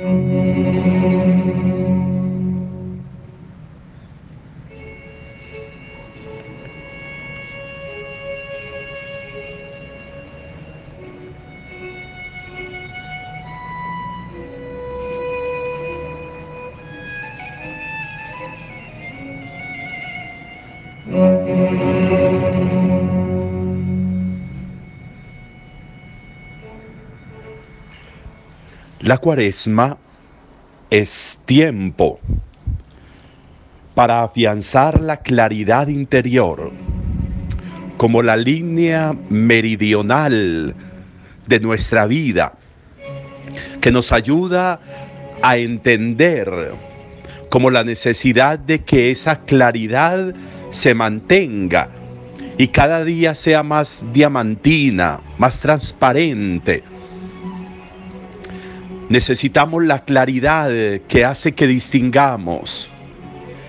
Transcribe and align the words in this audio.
Thank 0.00 0.30
you. 2.04 2.09
La 29.02 29.16
cuaresma 29.16 29.96
es 30.90 31.40
tiempo 31.46 32.20
para 33.94 34.22
afianzar 34.22 35.00
la 35.00 35.16
claridad 35.16 35.88
interior 35.88 36.70
como 37.96 38.22
la 38.22 38.36
línea 38.36 39.16
meridional 39.30 40.74
de 41.46 41.60
nuestra 41.60 42.06
vida 42.06 42.52
que 43.80 43.90
nos 43.90 44.12
ayuda 44.12 44.80
a 45.40 45.56
entender 45.56 46.74
como 47.48 47.70
la 47.70 47.84
necesidad 47.84 48.58
de 48.58 48.80
que 48.80 49.10
esa 49.10 49.40
claridad 49.46 50.34
se 50.68 50.92
mantenga 50.92 51.88
y 52.58 52.68
cada 52.68 53.02
día 53.02 53.34
sea 53.34 53.62
más 53.62 54.04
diamantina, 54.12 55.20
más 55.38 55.60
transparente 55.60 56.89
Necesitamos 59.10 59.82
la 59.82 60.04
claridad 60.04 60.70
que 61.08 61.24
hace 61.24 61.50
que 61.50 61.66
distingamos 61.66 62.88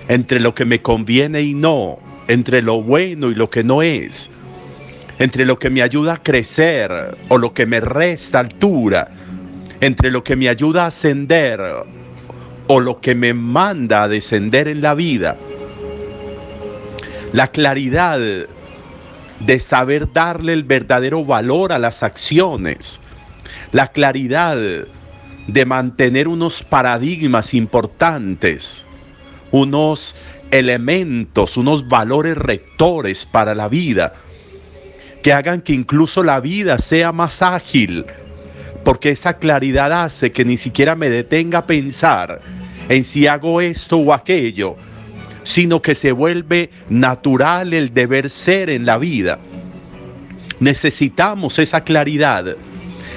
entre 0.07 0.39
lo 0.39 0.53
que 0.53 0.65
me 0.65 0.83
conviene 0.83 1.41
y 1.41 1.55
no, 1.55 1.97
entre 2.27 2.61
lo 2.61 2.83
bueno 2.83 3.31
y 3.31 3.33
lo 3.33 3.49
que 3.49 3.63
no 3.63 3.81
es, 3.81 4.29
entre 5.17 5.47
lo 5.47 5.57
que 5.57 5.71
me 5.71 5.81
ayuda 5.81 6.13
a 6.13 6.17
crecer 6.21 7.17
o 7.29 7.39
lo 7.39 7.55
que 7.55 7.65
me 7.65 7.79
resta 7.79 8.37
altura, 8.37 9.09
entre 9.79 10.11
lo 10.11 10.23
que 10.23 10.35
me 10.35 10.47
ayuda 10.47 10.83
a 10.83 10.87
ascender 10.89 11.59
o 12.67 12.79
lo 12.79 13.01
que 13.01 13.15
me 13.15 13.33
manda 13.33 14.03
a 14.03 14.07
descender 14.07 14.67
en 14.67 14.81
la 14.81 14.93
vida. 14.93 15.37
La 17.33 17.47
claridad 17.47 18.19
de 18.19 19.59
saber 19.59 20.13
darle 20.13 20.53
el 20.53 20.65
verdadero 20.65 21.25
valor 21.25 21.73
a 21.73 21.79
las 21.79 22.03
acciones. 22.03 23.01
La 23.71 23.87
claridad 23.87 24.85
de 25.47 25.65
mantener 25.65 26.27
unos 26.27 26.63
paradigmas 26.63 27.53
importantes, 27.53 28.85
unos 29.51 30.15
elementos, 30.51 31.57
unos 31.57 31.87
valores 31.87 32.37
rectores 32.37 33.25
para 33.25 33.55
la 33.55 33.67
vida, 33.67 34.13
que 35.23 35.33
hagan 35.33 35.61
que 35.61 35.73
incluso 35.73 36.23
la 36.23 36.39
vida 36.39 36.77
sea 36.77 37.11
más 37.11 37.41
ágil, 37.41 38.05
porque 38.83 39.11
esa 39.11 39.37
claridad 39.37 40.03
hace 40.03 40.31
que 40.31 40.45
ni 40.45 40.57
siquiera 40.57 40.95
me 40.95 41.09
detenga 41.09 41.59
a 41.59 41.67
pensar 41.67 42.41
en 42.89 43.03
si 43.03 43.27
hago 43.27 43.61
esto 43.61 43.97
o 43.97 44.13
aquello, 44.13 44.75
sino 45.43 45.81
que 45.81 45.95
se 45.95 46.11
vuelve 46.11 46.69
natural 46.89 47.73
el 47.73 47.93
deber 47.93 48.29
ser 48.29 48.69
en 48.69 48.85
la 48.85 48.97
vida. 48.97 49.39
Necesitamos 50.59 51.57
esa 51.59 51.83
claridad 51.83 52.55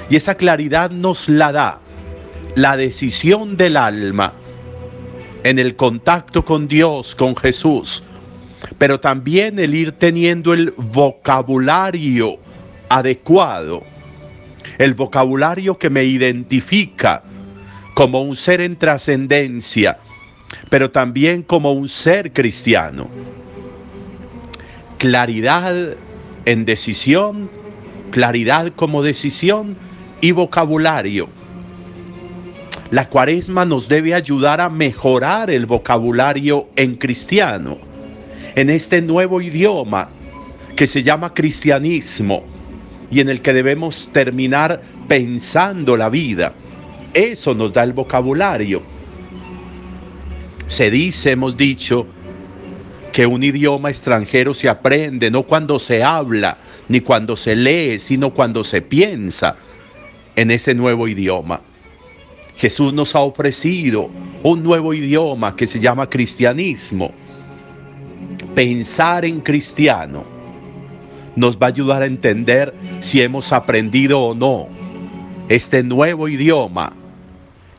y 0.09 0.17
esa 0.17 0.35
claridad 0.35 0.91
nos 0.91 1.29
la 1.29 1.53
da 1.53 1.84
la 2.55 2.77
decisión 2.77 3.57
del 3.57 3.77
alma 3.77 4.33
en 5.43 5.59
el 5.59 5.75
contacto 5.75 6.45
con 6.45 6.69
Dios, 6.69 7.15
con 7.15 7.37
Jesús, 7.37 8.03
pero 8.79 9.01
también 9.01 9.59
el 9.59 9.75
ir 9.75 9.93
teniendo 9.93 10.55
el 10.55 10.73
vocabulario 10.77 12.39
adecuado, 12.89 13.83
el 14.79 14.95
vocabulario 14.95 15.77
que 15.79 15.91
me 15.91 16.05
identifica 16.05 17.25
como 17.95 18.23
un 18.23 18.37
ser 18.37 18.61
en 18.61 18.77
trascendencia, 18.77 19.99
pero 20.71 20.91
también 20.91 21.43
como 21.43 21.73
un 21.73 21.89
ser 21.89 22.33
cristiano. 22.33 23.09
Claridad 24.99 25.97
en 26.45 26.65
decisión, 26.65 27.51
claridad 28.13 28.73
como 28.77 29.03
decisión 29.03 29.77
y 30.21 30.31
vocabulario 30.31 31.29
la 32.91 33.09
cuaresma 33.09 33.65
nos 33.65 33.89
debe 33.89 34.15
ayudar 34.15 34.61
a 34.61 34.69
mejorar 34.69 35.51
el 35.51 35.67
vocabulario 35.67 36.69
en 36.77 36.97
cristiano, 36.97 37.79
en 38.55 38.71
este 38.71 39.03
nuevo 39.03 39.41
idioma 39.41 40.09
que 40.77 40.87
se 40.87 41.03
llama 41.03 41.35
cristianismo 41.35 42.45
y 43.11 43.21
en 43.21 43.29
el 43.29 43.41
que 43.41 43.53
debemos 43.53 44.09
terminar 44.13 44.81
pensando 45.09 45.97
la 45.97 46.09
vida. 46.09 46.53
Eso 47.13 47.55
nos 47.55 47.73
da 47.73 47.83
el 47.85 47.93
vocabulario. 47.93 48.83
Se 50.67 50.91
dice, 50.91 51.33
hemos 51.33 51.57
dicho, 51.57 52.07
que 53.13 53.27
un 53.27 53.45
idioma 53.45 53.91
extranjero 53.91 54.53
se 54.55 54.69
aprende 54.69 55.31
no 55.31 55.45
cuando 55.45 55.79
se 55.79 56.03
habla 56.03 56.59
ni 56.89 57.01
cuando 57.01 57.37
se 57.37 57.55
lee, 57.55 58.01
sino 58.01 58.35
cuando 58.35 58.65
se 58.65 58.83
piensa 58.83 59.57
en 60.35 60.51
ese 60.51 60.75
nuevo 60.75 61.07
idioma. 61.07 61.61
Jesús 62.57 62.93
nos 62.93 63.15
ha 63.15 63.21
ofrecido 63.21 64.11
un 64.43 64.63
nuevo 64.63 64.95
idioma 64.95 65.57
que 65.57 65.67
se 65.67 65.81
llama 65.81 66.09
cristianismo. 66.09 67.13
Pensar 68.55 69.25
en 69.25 69.41
cristiano 69.41 70.25
nos 71.37 71.57
va 71.57 71.67
a 71.67 71.71
ayudar 71.71 72.03
a 72.03 72.07
entender 72.07 72.73
si 73.01 73.21
hemos 73.21 73.53
aprendido 73.53 74.21
o 74.21 74.35
no 74.35 74.69
este 75.49 75.83
nuevo 75.83 76.29
idioma, 76.29 76.93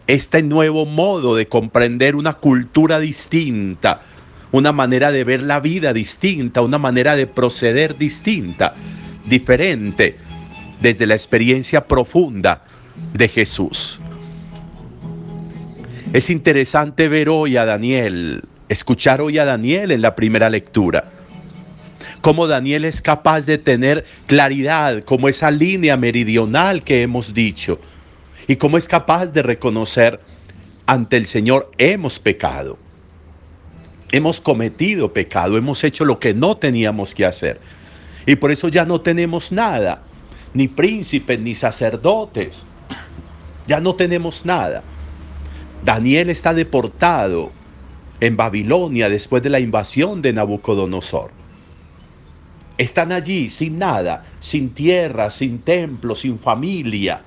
este 0.07 0.43
nuevo 0.43 0.85
modo 0.85 1.35
de 1.35 1.47
comprender 1.47 2.15
una 2.15 2.33
cultura 2.33 2.99
distinta, 2.99 4.01
una 4.51 4.71
manera 4.71 5.11
de 5.11 5.23
ver 5.23 5.41
la 5.41 5.59
vida 5.59 5.93
distinta, 5.93 6.61
una 6.61 6.77
manera 6.77 7.15
de 7.15 7.25
proceder 7.27 7.97
distinta, 7.97 8.73
diferente, 9.25 10.17
desde 10.79 11.07
la 11.07 11.15
experiencia 11.15 11.87
profunda 11.87 12.63
de 13.13 13.27
Jesús. 13.27 13.99
Es 16.15 16.29
interesante 16.29 17.09
ver 17.09 17.27
hoy 17.27 17.57
a 17.57 17.65
Daniel, 17.65 18.43
escuchar 18.69 19.19
hoy 19.19 19.37
a 19.37 19.43
Daniel 19.43 19.91
en 19.91 20.01
la 20.01 20.15
primera 20.15 20.49
lectura. 20.49 21.09
Cómo 22.21 22.47
Daniel 22.47 22.85
es 22.85 23.01
capaz 23.01 23.45
de 23.45 23.57
tener 23.57 24.05
claridad, 24.25 25.03
como 25.03 25.27
esa 25.27 25.51
línea 25.51 25.97
meridional 25.97 26.85
que 26.85 27.01
hemos 27.01 27.33
dicho. 27.33 27.81
Y 28.47 28.55
cómo 28.55 28.77
es 28.77 28.87
capaz 28.87 29.25
de 29.25 29.43
reconocer 29.43 30.21
ante 30.85 31.17
el 31.17 31.25
Señor 31.27 31.69
hemos 31.77 32.17
pecado. 32.17 32.77
Hemos 34.09 34.39
cometido 34.39 35.11
pecado, 35.11 35.57
hemos 35.57 35.83
hecho 35.83 36.05
lo 36.05 36.17
que 36.17 36.33
no 36.33 36.55
teníamos 36.55 37.13
que 37.13 37.25
hacer. 37.25 37.59
Y 38.25 38.37
por 38.37 38.53
eso 38.53 38.69
ya 38.69 38.85
no 38.85 39.01
tenemos 39.01 39.51
nada, 39.51 40.01
ni 40.53 40.69
príncipes, 40.69 41.41
ni 41.41 41.55
sacerdotes. 41.55 42.65
Ya 43.67 43.81
no 43.81 43.95
tenemos 43.95 44.45
nada. 44.45 44.81
Daniel 45.85 46.31
está 46.31 46.55
deportado 46.55 47.51
en 48.19 48.35
Babilonia 48.35 49.07
después 49.07 49.43
de 49.43 49.51
la 49.51 49.59
invasión 49.59 50.23
de 50.23 50.33
Nabucodonosor. 50.33 51.29
Están 52.79 53.11
allí 53.11 53.49
sin 53.49 53.77
nada, 53.77 54.25
sin 54.39 54.71
tierra, 54.71 55.29
sin 55.29 55.59
templo, 55.59 56.15
sin 56.15 56.39
familia, 56.39 57.21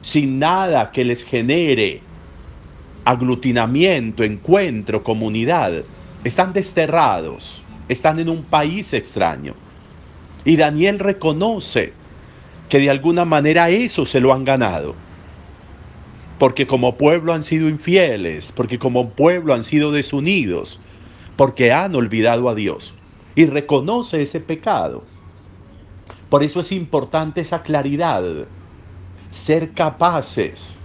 sin 0.00 0.38
nada 0.38 0.92
que 0.92 1.04
les 1.04 1.24
genere 1.24 2.00
aglutinamiento, 3.04 4.24
encuentro, 4.24 5.04
comunidad. 5.04 5.84
Están 6.24 6.54
desterrados, 6.54 7.62
están 7.90 8.18
en 8.18 8.30
un 8.30 8.44
país 8.44 8.94
extraño. 8.94 9.54
Y 10.46 10.56
Daniel 10.56 10.98
reconoce 10.98 11.92
que 12.70 12.78
de 12.78 12.88
alguna 12.88 13.26
manera 13.26 13.68
eso 13.68 14.06
se 14.06 14.20
lo 14.20 14.32
han 14.32 14.46
ganado 14.46 14.94
porque 16.38 16.66
como 16.66 16.96
pueblo 16.96 17.32
han 17.32 17.42
sido 17.42 17.68
infieles, 17.68 18.52
porque 18.52 18.78
como 18.78 19.10
pueblo 19.10 19.54
han 19.54 19.64
sido 19.64 19.92
desunidos, 19.92 20.80
porque 21.36 21.72
han 21.72 21.94
olvidado 21.94 22.48
a 22.48 22.54
Dios 22.54 22.94
y 23.34 23.46
reconoce 23.46 24.22
ese 24.22 24.40
pecado. 24.40 25.04
Por 26.28 26.42
eso 26.42 26.60
es 26.60 26.72
importante 26.72 27.40
esa 27.40 27.62
claridad, 27.62 28.24
ser 29.30 29.72
capaces 29.72 30.78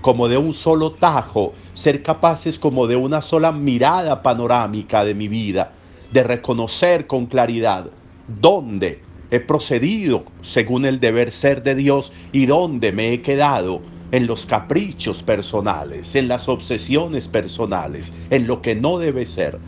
como 0.00 0.28
de 0.28 0.36
un 0.36 0.52
solo 0.52 0.92
tajo, 0.92 1.54
ser 1.72 2.02
capaces 2.02 2.58
como 2.58 2.86
de 2.86 2.96
una 2.96 3.22
sola 3.22 3.52
mirada 3.52 4.22
panorámica 4.22 5.04
de 5.04 5.14
mi 5.14 5.28
vida, 5.28 5.72
de 6.12 6.22
reconocer 6.22 7.06
con 7.06 7.26
claridad 7.26 7.86
dónde 8.28 9.02
he 9.30 9.40
procedido 9.40 10.24
según 10.42 10.84
el 10.84 11.00
deber 11.00 11.30
ser 11.30 11.62
de 11.62 11.74
Dios 11.74 12.12
y 12.32 12.46
dónde 12.46 12.92
me 12.92 13.12
he 13.12 13.22
quedado 13.22 13.80
en 14.14 14.28
los 14.28 14.46
caprichos 14.46 15.24
personales, 15.24 16.14
en 16.14 16.28
las 16.28 16.48
obsesiones 16.48 17.26
personales, 17.26 18.12
en 18.30 18.46
lo 18.46 18.62
que 18.62 18.76
no 18.76 19.00
debe 19.00 19.24
ser. 19.24 19.58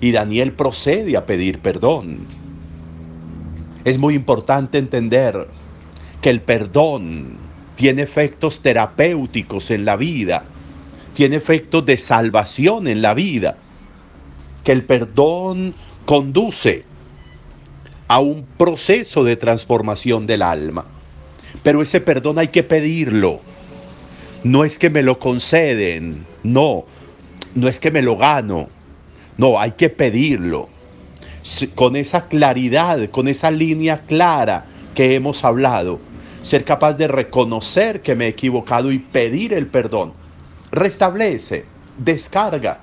Y 0.00 0.12
Daniel 0.12 0.52
procede 0.52 1.16
a 1.16 1.26
pedir 1.26 1.58
perdón. 1.58 2.18
Es 3.84 3.98
muy 3.98 4.14
importante 4.14 4.78
entender 4.78 5.48
que 6.20 6.30
el 6.30 6.42
perdón 6.42 7.38
tiene 7.74 8.02
efectos 8.02 8.60
terapéuticos 8.60 9.72
en 9.72 9.84
la 9.84 9.96
vida, 9.96 10.44
tiene 11.12 11.34
efectos 11.34 11.84
de 11.84 11.96
salvación 11.96 12.86
en 12.86 13.02
la 13.02 13.14
vida, 13.14 13.56
que 14.62 14.70
el 14.70 14.84
perdón 14.84 15.74
conduce 16.06 16.84
a 18.06 18.20
un 18.20 18.46
proceso 18.56 19.24
de 19.24 19.34
transformación 19.34 20.28
del 20.28 20.42
alma. 20.42 21.01
Pero 21.62 21.82
ese 21.82 22.00
perdón 22.00 22.38
hay 22.38 22.48
que 22.48 22.62
pedirlo. 22.62 23.40
No 24.44 24.64
es 24.64 24.78
que 24.78 24.90
me 24.90 25.02
lo 25.02 25.18
conceden, 25.18 26.26
no, 26.42 26.84
no 27.54 27.68
es 27.68 27.78
que 27.78 27.90
me 27.90 28.02
lo 28.02 28.16
gano, 28.16 28.68
no, 29.38 29.58
hay 29.58 29.72
que 29.72 29.88
pedirlo. 29.88 30.68
Con 31.74 31.96
esa 31.96 32.26
claridad, 32.26 33.08
con 33.10 33.28
esa 33.28 33.50
línea 33.50 33.98
clara 33.98 34.66
que 34.94 35.14
hemos 35.14 35.44
hablado, 35.44 36.00
ser 36.42 36.64
capaz 36.64 36.94
de 36.94 37.08
reconocer 37.08 38.02
que 38.02 38.14
me 38.14 38.26
he 38.26 38.28
equivocado 38.28 38.90
y 38.90 38.98
pedir 38.98 39.52
el 39.52 39.66
perdón. 39.66 40.12
Restablece, 40.72 41.64
descarga. 41.98 42.80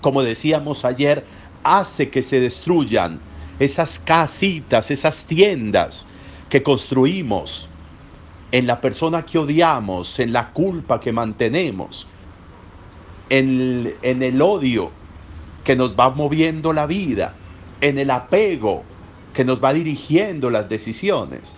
Como 0.00 0.22
decíamos 0.22 0.84
ayer, 0.84 1.24
hace 1.62 2.10
que 2.10 2.22
se 2.22 2.40
destruyan 2.40 3.20
esas 3.58 3.98
casitas, 3.98 4.90
esas 4.90 5.26
tiendas 5.26 6.06
que 6.50 6.62
construimos 6.62 7.68
en 8.52 8.66
la 8.66 8.80
persona 8.80 9.24
que 9.24 9.38
odiamos, 9.38 10.18
en 10.18 10.32
la 10.32 10.50
culpa 10.50 11.00
que 11.00 11.12
mantenemos, 11.12 12.08
en, 13.30 13.94
en 14.02 14.22
el 14.22 14.42
odio 14.42 14.90
que 15.64 15.76
nos 15.76 15.98
va 15.98 16.10
moviendo 16.10 16.72
la 16.72 16.86
vida, 16.86 17.34
en 17.80 17.98
el 17.98 18.10
apego 18.10 18.82
que 19.32 19.44
nos 19.44 19.62
va 19.62 19.72
dirigiendo 19.72 20.50
las 20.50 20.68
decisiones. 20.68 21.54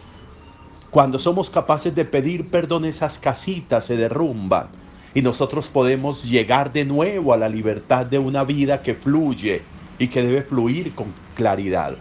Cuando 0.91 1.19
somos 1.19 1.49
capaces 1.49 1.95
de 1.95 2.05
pedir 2.05 2.51
perdón, 2.51 2.85
esas 2.85 3.19
casitas 3.19 3.87
se 3.87 3.97
derrumban 3.97 4.69
y 5.15 5.23
nosotros 5.23 5.69
podemos 5.69 6.23
llegar 6.23 6.71
de 6.73 6.85
nuevo 6.85 7.33
a 7.33 7.39
la 7.39 7.49
libertad 7.49 8.05
de 8.05 8.19
una 8.19 8.45
vida 8.45 8.83
que 8.83 8.95
fluye 8.95 9.63
y 9.99 10.09
que 10.09 10.23
debe 10.23 10.43
fluir 10.43 10.95
con 10.95 11.15
claridad. 11.35 11.97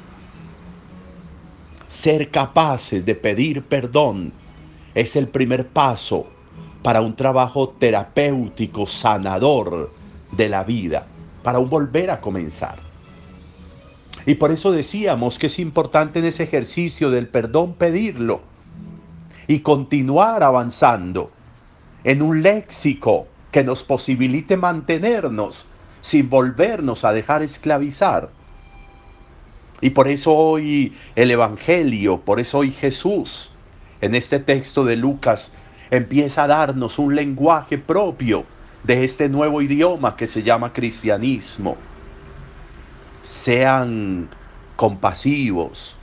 Ser 1.91 2.31
capaces 2.31 3.05
de 3.05 3.15
pedir 3.15 3.63
perdón 3.63 4.31
es 4.95 5.17
el 5.17 5.27
primer 5.27 5.67
paso 5.67 6.25
para 6.83 7.01
un 7.01 7.17
trabajo 7.17 7.67
terapéutico, 7.67 8.87
sanador 8.87 9.91
de 10.31 10.47
la 10.47 10.63
vida, 10.63 11.05
para 11.43 11.59
un 11.59 11.69
volver 11.69 12.09
a 12.09 12.21
comenzar. 12.21 12.79
Y 14.25 14.35
por 14.35 14.51
eso 14.51 14.71
decíamos 14.71 15.37
que 15.37 15.47
es 15.47 15.59
importante 15.59 16.19
en 16.19 16.25
ese 16.25 16.43
ejercicio 16.43 17.11
del 17.11 17.27
perdón 17.27 17.73
pedirlo 17.73 18.39
y 19.47 19.59
continuar 19.59 20.43
avanzando 20.43 21.29
en 22.05 22.21
un 22.21 22.41
léxico 22.41 23.27
que 23.51 23.65
nos 23.65 23.83
posibilite 23.83 24.55
mantenernos 24.55 25.67
sin 25.99 26.29
volvernos 26.29 27.03
a 27.03 27.11
dejar 27.11 27.43
esclavizar. 27.43 28.29
Y 29.81 29.89
por 29.89 30.07
eso 30.07 30.33
hoy 30.33 30.95
el 31.15 31.31
Evangelio, 31.31 32.21
por 32.21 32.39
eso 32.39 32.59
hoy 32.59 32.71
Jesús, 32.71 33.51
en 33.99 34.15
este 34.15 34.39
texto 34.39 34.85
de 34.85 34.95
Lucas, 34.95 35.51
empieza 35.89 36.43
a 36.43 36.47
darnos 36.47 36.99
un 36.99 37.15
lenguaje 37.15 37.77
propio 37.77 38.45
de 38.83 39.03
este 39.03 39.27
nuevo 39.27 39.61
idioma 39.61 40.15
que 40.15 40.27
se 40.27 40.43
llama 40.43 40.71
cristianismo. 40.71 41.77
Sean 43.23 44.29
compasivos, 44.75 45.95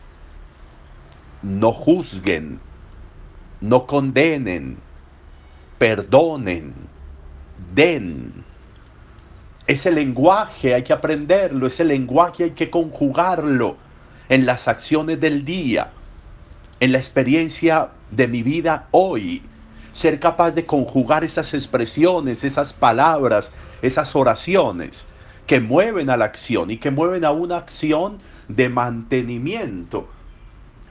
no 1.43 1.73
juzguen, 1.73 2.61
no 3.61 3.87
condenen, 3.87 4.77
perdonen, 5.79 6.75
den 7.75 8.45
ese 9.69 9.91
lenguaje 9.91 10.75
hay 10.75 10.83
que 10.83 10.95
aprenderlo, 10.95 11.67
ese 11.67 11.85
lenguaje 11.85 12.45
hay 12.45 12.51
que 12.53 12.71
conjugarlo 12.71 13.77
en 14.31 14.47
las 14.47 14.67
acciones 14.67 15.21
del 15.21 15.45
día, 15.45 15.91
en 16.81 16.93
la 16.93 16.99
experiencia 16.99 17.91
de 18.11 18.29
mi 18.29 18.43
vida 18.43 18.89
hoy. 18.93 19.43
Ser 19.93 20.21
capaz 20.21 20.53
de 20.53 20.65
conjugar 20.65 21.23
esas 21.23 21.53
expresiones, 21.53 22.45
esas 22.45 22.73
palabras, 22.73 23.53
esas 23.83 24.17
oraciones 24.17 25.07
que 25.47 25.61
mueven 25.61 26.09
a 26.09 26.17
la 26.17 26.25
acción 26.25 26.71
y 26.71 26.79
que 26.79 26.91
mueven 26.91 27.27
a 27.27 27.33
una 27.33 27.59
acción 27.59 28.19
de 28.49 28.71
mantenimiento 28.71 30.09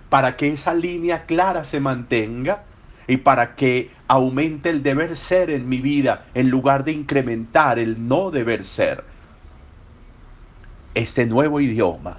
para 0.10 0.38
que 0.38 0.50
esa 0.50 0.76
línea 0.76 1.26
clara 1.26 1.66
se 1.66 1.80
mantenga 1.80 2.64
y 3.08 3.18
para 3.18 3.56
que 3.56 3.90
aumente 4.08 4.70
el 4.70 4.84
deber 4.84 5.16
ser 5.16 5.50
en 5.50 5.68
mi 5.68 5.80
vida 5.80 6.26
en 6.34 6.50
lugar 6.50 6.84
de 6.84 6.92
incrementar 6.92 7.80
el 7.80 8.08
no 8.08 8.32
deber 8.32 8.64
ser. 8.64 9.04
Este 10.94 11.26
nuevo 11.26 11.60
idioma, 11.60 12.18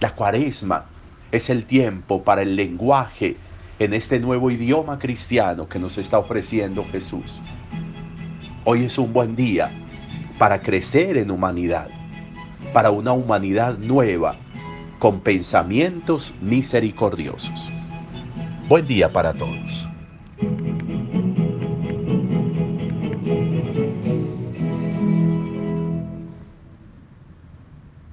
la 0.00 0.14
cuaresma, 0.14 0.86
es 1.30 1.48
el 1.50 1.64
tiempo 1.64 2.22
para 2.24 2.42
el 2.42 2.56
lenguaje 2.56 3.36
en 3.78 3.94
este 3.94 4.18
nuevo 4.18 4.50
idioma 4.50 4.98
cristiano 4.98 5.68
que 5.68 5.78
nos 5.78 5.98
está 5.98 6.18
ofreciendo 6.18 6.84
Jesús. 6.90 7.40
Hoy 8.64 8.84
es 8.84 8.98
un 8.98 9.12
buen 9.12 9.34
día 9.34 9.70
para 10.38 10.60
crecer 10.60 11.16
en 11.16 11.30
humanidad, 11.30 11.88
para 12.72 12.90
una 12.90 13.12
humanidad 13.12 13.78
nueva, 13.78 14.36
con 14.98 15.20
pensamientos 15.20 16.32
misericordiosos. 16.40 17.72
Buen 18.68 18.86
día 18.86 19.12
para 19.12 19.32
todos. 19.32 19.91
Thank 20.42 20.60
you. 20.66 20.71